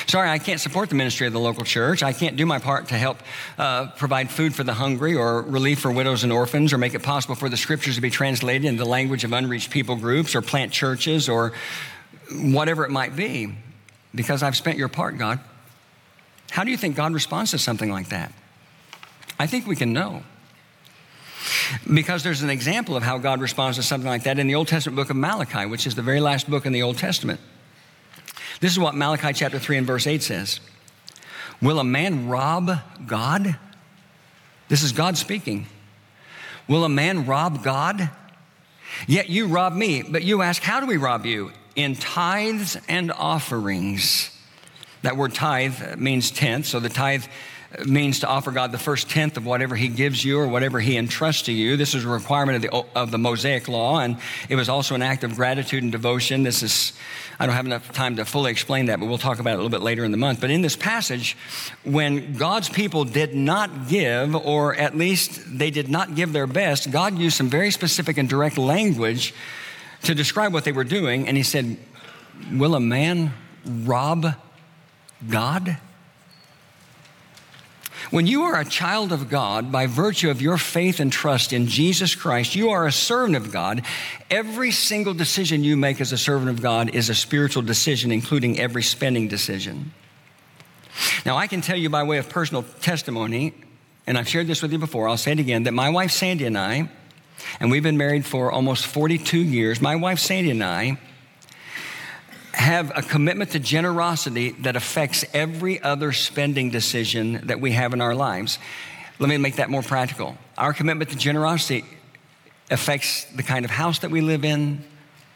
[0.07, 2.01] Sorry, I can't support the ministry of the local church.
[2.03, 3.19] I can't do my part to help
[3.57, 7.03] uh, provide food for the hungry or relief for widows and orphans or make it
[7.03, 10.41] possible for the scriptures to be translated into the language of unreached people groups or
[10.41, 11.53] plant churches or
[12.31, 13.53] whatever it might be
[14.15, 15.39] because I've spent your part, God.
[16.51, 18.31] How do you think God responds to something like that?
[19.39, 20.23] I think we can know.
[21.93, 24.67] Because there's an example of how God responds to something like that in the Old
[24.67, 27.39] Testament book of Malachi, which is the very last book in the Old Testament.
[28.59, 30.59] This is what Malachi chapter 3 and verse 8 says
[31.61, 33.57] Will a man rob God?
[34.67, 35.67] This is God speaking.
[36.67, 38.09] Will a man rob God?
[39.07, 40.01] Yet you rob me.
[40.01, 41.51] But you ask, How do we rob you?
[41.75, 44.31] In tithes and offerings.
[45.03, 46.65] That word tithe means tenth.
[46.65, 47.25] So the tithe
[47.85, 50.97] means to offer God the first tenth of whatever He gives you or whatever He
[50.97, 51.75] entrusts to you.
[51.75, 54.17] This is a requirement of the, of the Mosaic Law, and
[54.49, 56.43] it was also an act of gratitude and devotion.
[56.43, 56.93] This is,
[57.39, 59.57] I don't have enough time to fully explain that, but we'll talk about it a
[59.57, 60.39] little bit later in the month.
[60.39, 61.37] But in this passage,
[61.83, 66.89] when God's people did not give, or at least they did not give their best,
[66.91, 69.33] God used some very specific and direct language
[70.03, 71.77] to describe what they were doing, and He said,
[72.51, 73.33] Will a man
[73.65, 74.35] rob
[75.27, 75.77] God?
[78.09, 81.67] When you are a child of God by virtue of your faith and trust in
[81.67, 83.83] Jesus Christ, you are a servant of God.
[84.31, 88.59] Every single decision you make as a servant of God is a spiritual decision, including
[88.59, 89.91] every spending decision.
[91.25, 93.53] Now, I can tell you by way of personal testimony,
[94.05, 96.45] and I've shared this with you before, I'll say it again, that my wife Sandy
[96.45, 96.89] and I,
[97.59, 100.97] and we've been married for almost 42 years, my wife Sandy and I
[102.57, 108.01] have a commitment to generosity that affects every other spending decision that we have in
[108.01, 108.57] our lives.
[109.19, 110.37] Let me make that more practical.
[110.57, 111.85] Our commitment to generosity
[112.71, 114.83] affects the kind of house that we live in,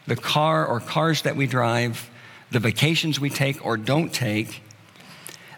[0.06, 2.10] the car or cars that we drive,
[2.50, 4.62] the vacations we take or don't take,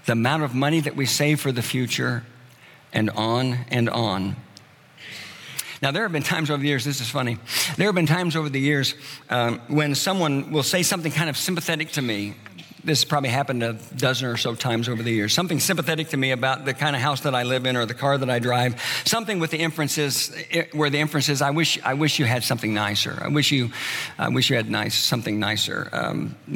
[0.05, 2.25] the amount of money that we save for the future,
[2.93, 4.37] and on and on.
[5.85, 7.37] Now, there have been times over the years, this is funny.
[7.77, 8.95] There have been times over the years
[9.29, 12.33] um, when someone will say something kind of sympathetic to me
[12.85, 15.33] this probably happened a dozen or so times over the years.
[15.33, 17.95] Something sympathetic to me about the kind of house that I live in or the
[17.95, 18.81] car that I drive.
[19.05, 20.35] Something with the inferences
[20.73, 23.19] where the inference is, I wish, I wish you had something nicer.
[23.21, 23.71] I wish you,
[24.19, 25.89] I wish you had nice something nicer.
[25.93, 26.35] Um,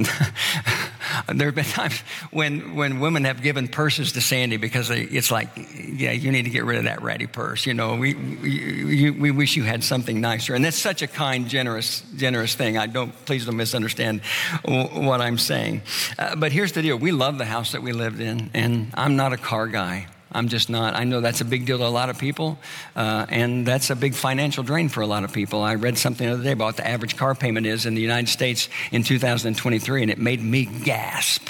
[1.29, 5.31] there have been times when when women have given purses to Sandy because they, it's
[5.31, 7.67] like, yeah, you need to get rid of that ratty purse.
[7.67, 11.49] You know, we we, we wish you had something nicer, and that's such a kind,
[11.49, 12.79] generous, generous thing.
[12.79, 14.23] I don't please don't misunderstand
[14.65, 15.83] what I'm saying.
[16.19, 19.17] Uh, but here's the deal we love the house that we lived in, and I'm
[19.17, 20.09] not a car guy.
[20.31, 20.95] I'm just not.
[20.95, 22.59] I know that's a big deal to a lot of people,
[22.97, 25.63] uh, and that's a big financial drain for a lot of people.
[25.63, 28.03] I read something the other day about what the average car payment is in the
[28.03, 31.49] United States in 2023, and it made me gasp.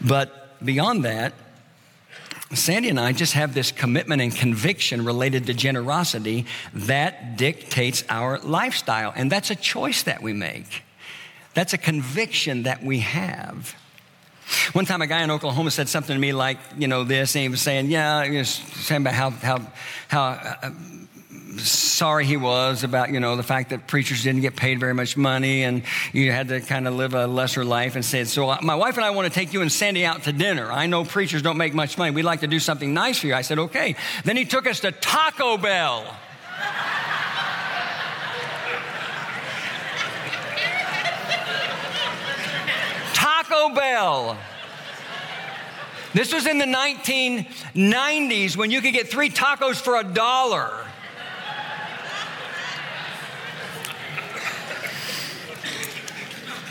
[0.00, 1.34] But beyond that,
[2.54, 8.38] Sandy and I just have this commitment and conviction related to generosity that dictates our
[8.38, 10.82] lifestyle, and that's a choice that we make.
[11.54, 13.74] That's a conviction that we have.
[14.72, 17.42] One time, a guy in Oklahoma said something to me like, you know, this, and
[17.42, 19.60] he was saying, yeah, he was saying about how, how,
[20.08, 20.70] how uh,
[21.58, 25.16] sorry he was about, you know, the fact that preachers didn't get paid very much
[25.16, 28.58] money and you had to kind of live a lesser life and said, so uh,
[28.62, 30.70] my wife and I want to take you and Sandy out to dinner.
[30.70, 32.10] I know preachers don't make much money.
[32.10, 33.34] We'd like to do something nice for you.
[33.34, 33.96] I said, okay.
[34.24, 36.04] Then he took us to Taco Bell.
[43.52, 44.38] Taco Bell.
[46.14, 50.70] This was in the 1990s when you could get three tacos for a dollar.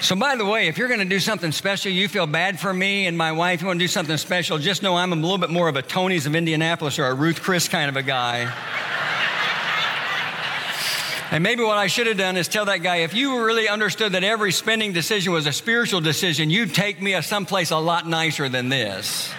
[0.01, 2.73] So, by the way, if you're going to do something special, you feel bad for
[2.73, 5.37] me and my wife, you want to do something special, just know I'm a little
[5.37, 8.51] bit more of a Tony's of Indianapolis or a Ruth Chris kind of a guy.
[11.31, 14.11] And maybe what I should have done is tell that guy if you really understood
[14.11, 18.49] that every spending decision was a spiritual decision, you'd take me someplace a lot nicer
[18.49, 19.31] than this.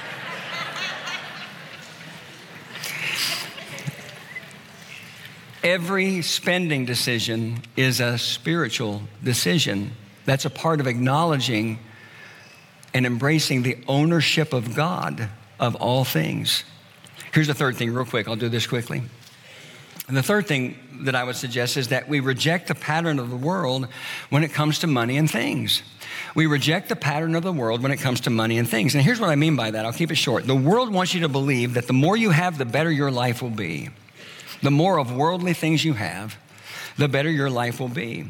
[5.62, 9.92] Every spending decision is a spiritual decision.
[10.24, 11.78] That's a part of acknowledging
[12.94, 15.28] and embracing the ownership of God
[15.60, 16.64] of all things.
[17.32, 18.28] Here's the third thing, real quick.
[18.28, 19.02] I'll do this quickly.
[20.08, 23.30] And the third thing that I would suggest is that we reject the pattern of
[23.30, 23.88] the world
[24.30, 25.82] when it comes to money and things.
[26.34, 28.94] We reject the pattern of the world when it comes to money and things.
[28.94, 30.46] And here's what I mean by that I'll keep it short.
[30.46, 33.42] The world wants you to believe that the more you have, the better your life
[33.42, 33.90] will be.
[34.62, 36.36] The more of worldly things you have,
[36.96, 38.26] the better your life will be.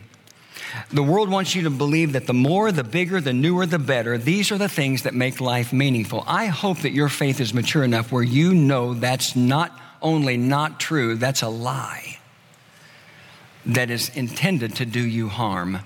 [0.90, 4.16] The world wants you to believe that the more, the bigger, the newer, the better.
[4.16, 6.25] These are the things that make life meaningful.
[6.27, 10.80] I hope that your faith is mature enough where you know that's not only not
[10.80, 12.18] true, that's a lie
[13.66, 15.80] that is intended to do you harm.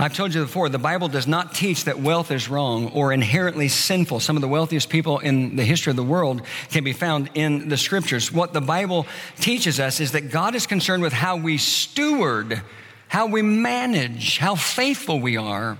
[0.00, 3.66] I've told you before, the Bible does not teach that wealth is wrong or inherently
[3.66, 4.20] sinful.
[4.20, 7.68] Some of the wealthiest people in the history of the world can be found in
[7.68, 8.32] the scriptures.
[8.32, 9.08] What the Bible
[9.40, 12.62] teaches us is that God is concerned with how we steward,
[13.08, 15.76] how we manage, how faithful we are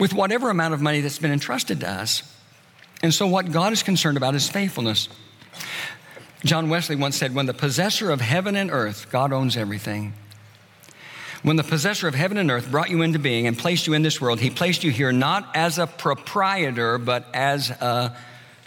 [0.00, 2.24] with whatever amount of money that's been entrusted to us.
[3.02, 5.08] And so, what God is concerned about is faithfulness.
[6.44, 10.14] John Wesley once said, When the possessor of heaven and earth, God owns everything.
[11.42, 14.02] When the possessor of heaven and earth brought you into being and placed you in
[14.02, 18.14] this world, he placed you here not as a proprietor, but as a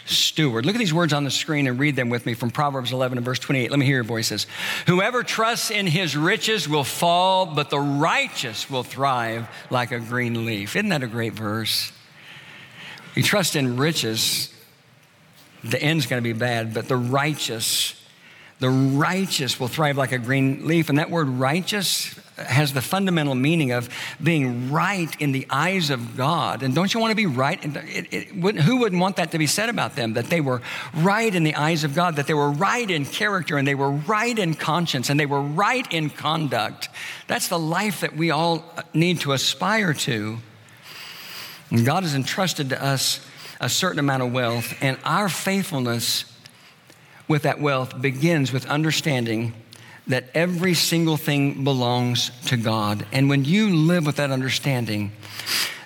[0.06, 0.66] steward.
[0.66, 3.18] Look at these words on the screen and read them with me from Proverbs 11
[3.18, 3.70] and verse 28.
[3.70, 4.48] Let me hear your voices.
[4.86, 10.44] Whoever trusts in his riches will fall, but the righteous will thrive like a green
[10.44, 10.74] leaf.
[10.74, 11.92] Isn't that a great verse?
[13.14, 14.52] You trust in riches,
[15.62, 17.94] the end's going to be bad, but the righteous,
[18.58, 20.88] the righteous will thrive like a green leaf.
[20.88, 23.88] And that word righteous has the fundamental meaning of
[24.20, 26.64] being right in the eyes of God.
[26.64, 27.64] And don't you want to be right?
[27.64, 30.14] It, it, who wouldn't want that to be said about them?
[30.14, 30.60] That they were
[30.94, 33.90] right in the eyes of God, that they were right in character, and they were
[33.90, 36.88] right in conscience, and they were right in conduct.
[37.28, 40.38] That's the life that we all need to aspire to.
[41.70, 43.20] God has entrusted to us
[43.60, 46.24] a certain amount of wealth, and our faithfulness
[47.28, 49.54] with that wealth begins with understanding
[50.06, 53.06] that every single thing belongs to God.
[53.12, 55.12] And when you live with that understanding,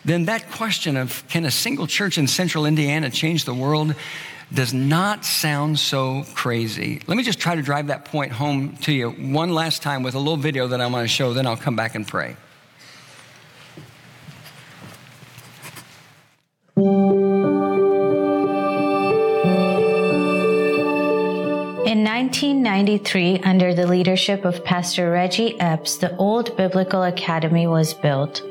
[0.04, 3.94] then that question of can a single church in central Indiana change the world
[4.52, 7.02] does not sound so crazy.
[7.06, 10.14] Let me just try to drive that point home to you one last time with
[10.14, 12.36] a little video that I want to show, then I'll come back and pray.
[22.18, 28.42] 1993, under the leadership of Pastor Reggie Epps, the Old Biblical Academy was built.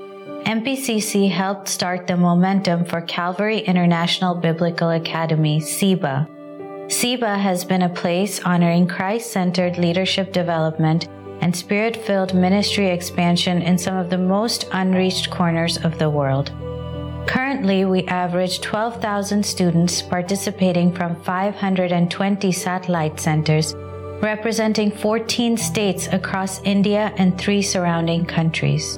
[0.46, 6.30] MPCC helped start the momentum for Calvary International Biblical Academy, CIBA.
[6.88, 11.10] CIBA has been a place honoring Christ centered leadership development
[11.42, 16.54] and spirit filled ministry expansion in some of the most unreached corners of the world.
[17.28, 23.76] Currently, we average 12,000 students participating from 520 satellite centers,
[24.22, 28.98] representing 14 states across India and three surrounding countries.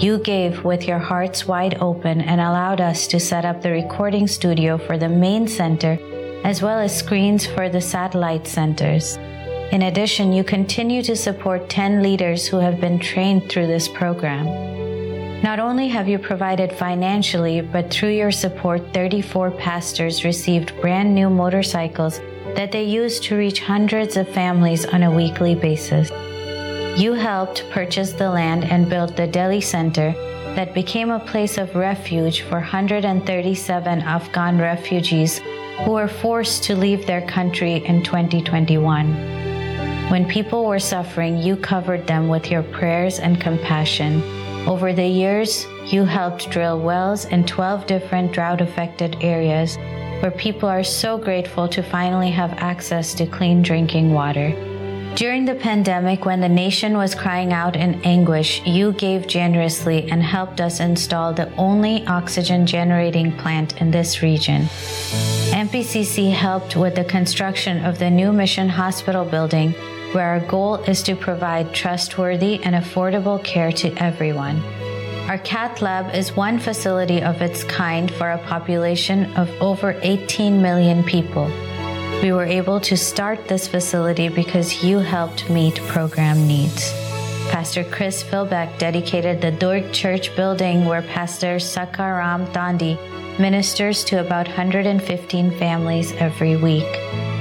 [0.00, 4.26] You gave with your hearts wide open and allowed us to set up the recording
[4.26, 5.98] studio for the main center
[6.44, 9.16] as well as screens for the satellite centers.
[9.72, 14.85] In addition, you continue to support 10 leaders who have been trained through this program.
[15.42, 21.28] Not only have you provided financially, but through your support, 34 pastors received brand new
[21.28, 22.20] motorcycles
[22.54, 26.10] that they use to reach hundreds of families on a weekly basis.
[26.98, 30.12] You helped purchase the land and build the Delhi Center
[30.54, 35.38] that became a place of refuge for 137 Afghan refugees
[35.84, 39.12] who were forced to leave their country in 2021.
[40.08, 44.22] When people were suffering, you covered them with your prayers and compassion.
[44.66, 49.76] Over the years, you helped drill wells in 12 different drought affected areas
[50.20, 54.50] where people are so grateful to finally have access to clean drinking water.
[55.14, 60.20] During the pandemic, when the nation was crying out in anguish, you gave generously and
[60.20, 64.62] helped us install the only oxygen generating plant in this region.
[65.54, 69.74] MPCC helped with the construction of the new Mission Hospital building,
[70.16, 74.56] where our goal is to provide trustworthy and affordable care to everyone.
[75.28, 80.62] Our cath lab is one facility of its kind for a population of over 18
[80.62, 81.48] million people.
[82.22, 86.90] We were able to start this facility because you helped meet program needs.
[87.50, 92.96] Pastor Chris Philbeck dedicated the Durg Church building where Pastor Sakaram Dandi
[93.38, 97.35] ministers to about 115 families every week.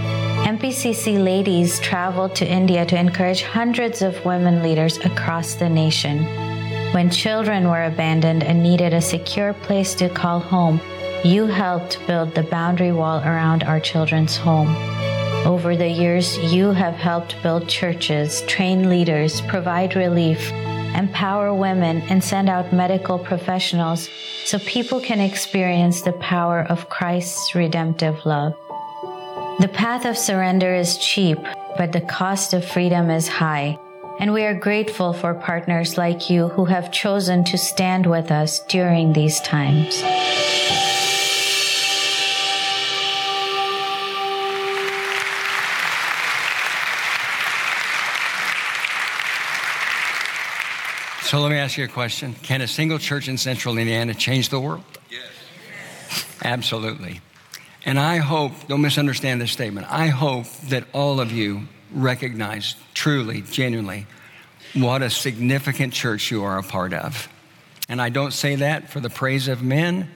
[0.45, 6.23] MPCC ladies traveled to India to encourage hundreds of women leaders across the nation.
[6.93, 10.79] When children were abandoned and needed a secure place to call home,
[11.23, 14.69] you helped build the boundary wall around our children's home.
[15.47, 20.51] Over the years, you have helped build churches, train leaders, provide relief,
[20.95, 24.09] empower women, and send out medical professionals
[24.45, 28.55] so people can experience the power of Christ's redemptive love.
[29.57, 31.37] The path of surrender is cheap,
[31.77, 33.79] but the cost of freedom is high.
[34.19, 38.59] And we are grateful for partners like you who have chosen to stand with us
[38.67, 39.95] during these times.
[51.23, 52.35] So let me ask you a question.
[52.43, 54.83] Can a single church in central Indiana change the world?
[55.09, 56.25] Yes.
[56.43, 57.21] Absolutely.
[57.85, 63.41] And I hope, don't misunderstand this statement, I hope that all of you recognize truly,
[63.41, 64.07] genuinely,
[64.73, 67.29] what a significant church you are a part of.
[67.87, 70.09] And I don't say that for the praise of men,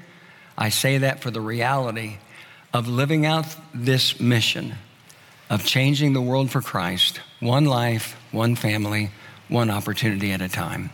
[0.57, 2.17] I say that for the reality
[2.73, 4.75] of living out this mission
[5.49, 9.11] of changing the world for Christ, one life, one family,
[9.47, 10.91] one opportunity at a time.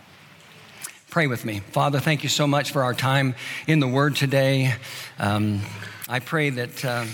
[1.10, 1.62] Pray with me.
[1.72, 3.36] Father, thank you so much for our time
[3.68, 4.76] in the Word today.
[5.18, 5.62] Um,
[6.08, 7.06] I pray that uh,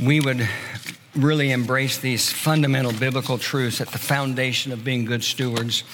[0.00, 0.48] we would
[1.14, 5.84] really embrace these fundamental biblical truths at the foundation of being good stewards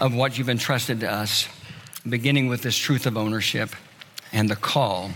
[0.00, 1.48] of what you've entrusted to us,
[2.08, 3.70] beginning with this truth of ownership
[4.32, 5.10] and the call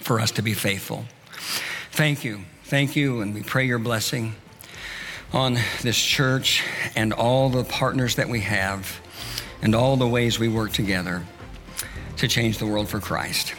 [0.00, 1.04] for us to be faithful.
[1.90, 2.40] Thank you.
[2.64, 4.36] Thank you, and we pray your blessing
[5.34, 6.64] on this church
[6.96, 8.98] and all the partners that we have
[9.60, 11.22] and all the ways we work together
[12.16, 13.54] to change the world for Christ.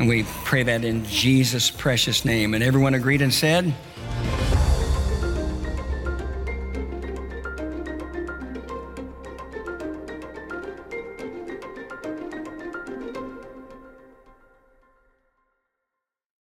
[0.00, 2.54] And we pray that in Jesus' precious name.
[2.54, 3.74] And everyone agreed and said,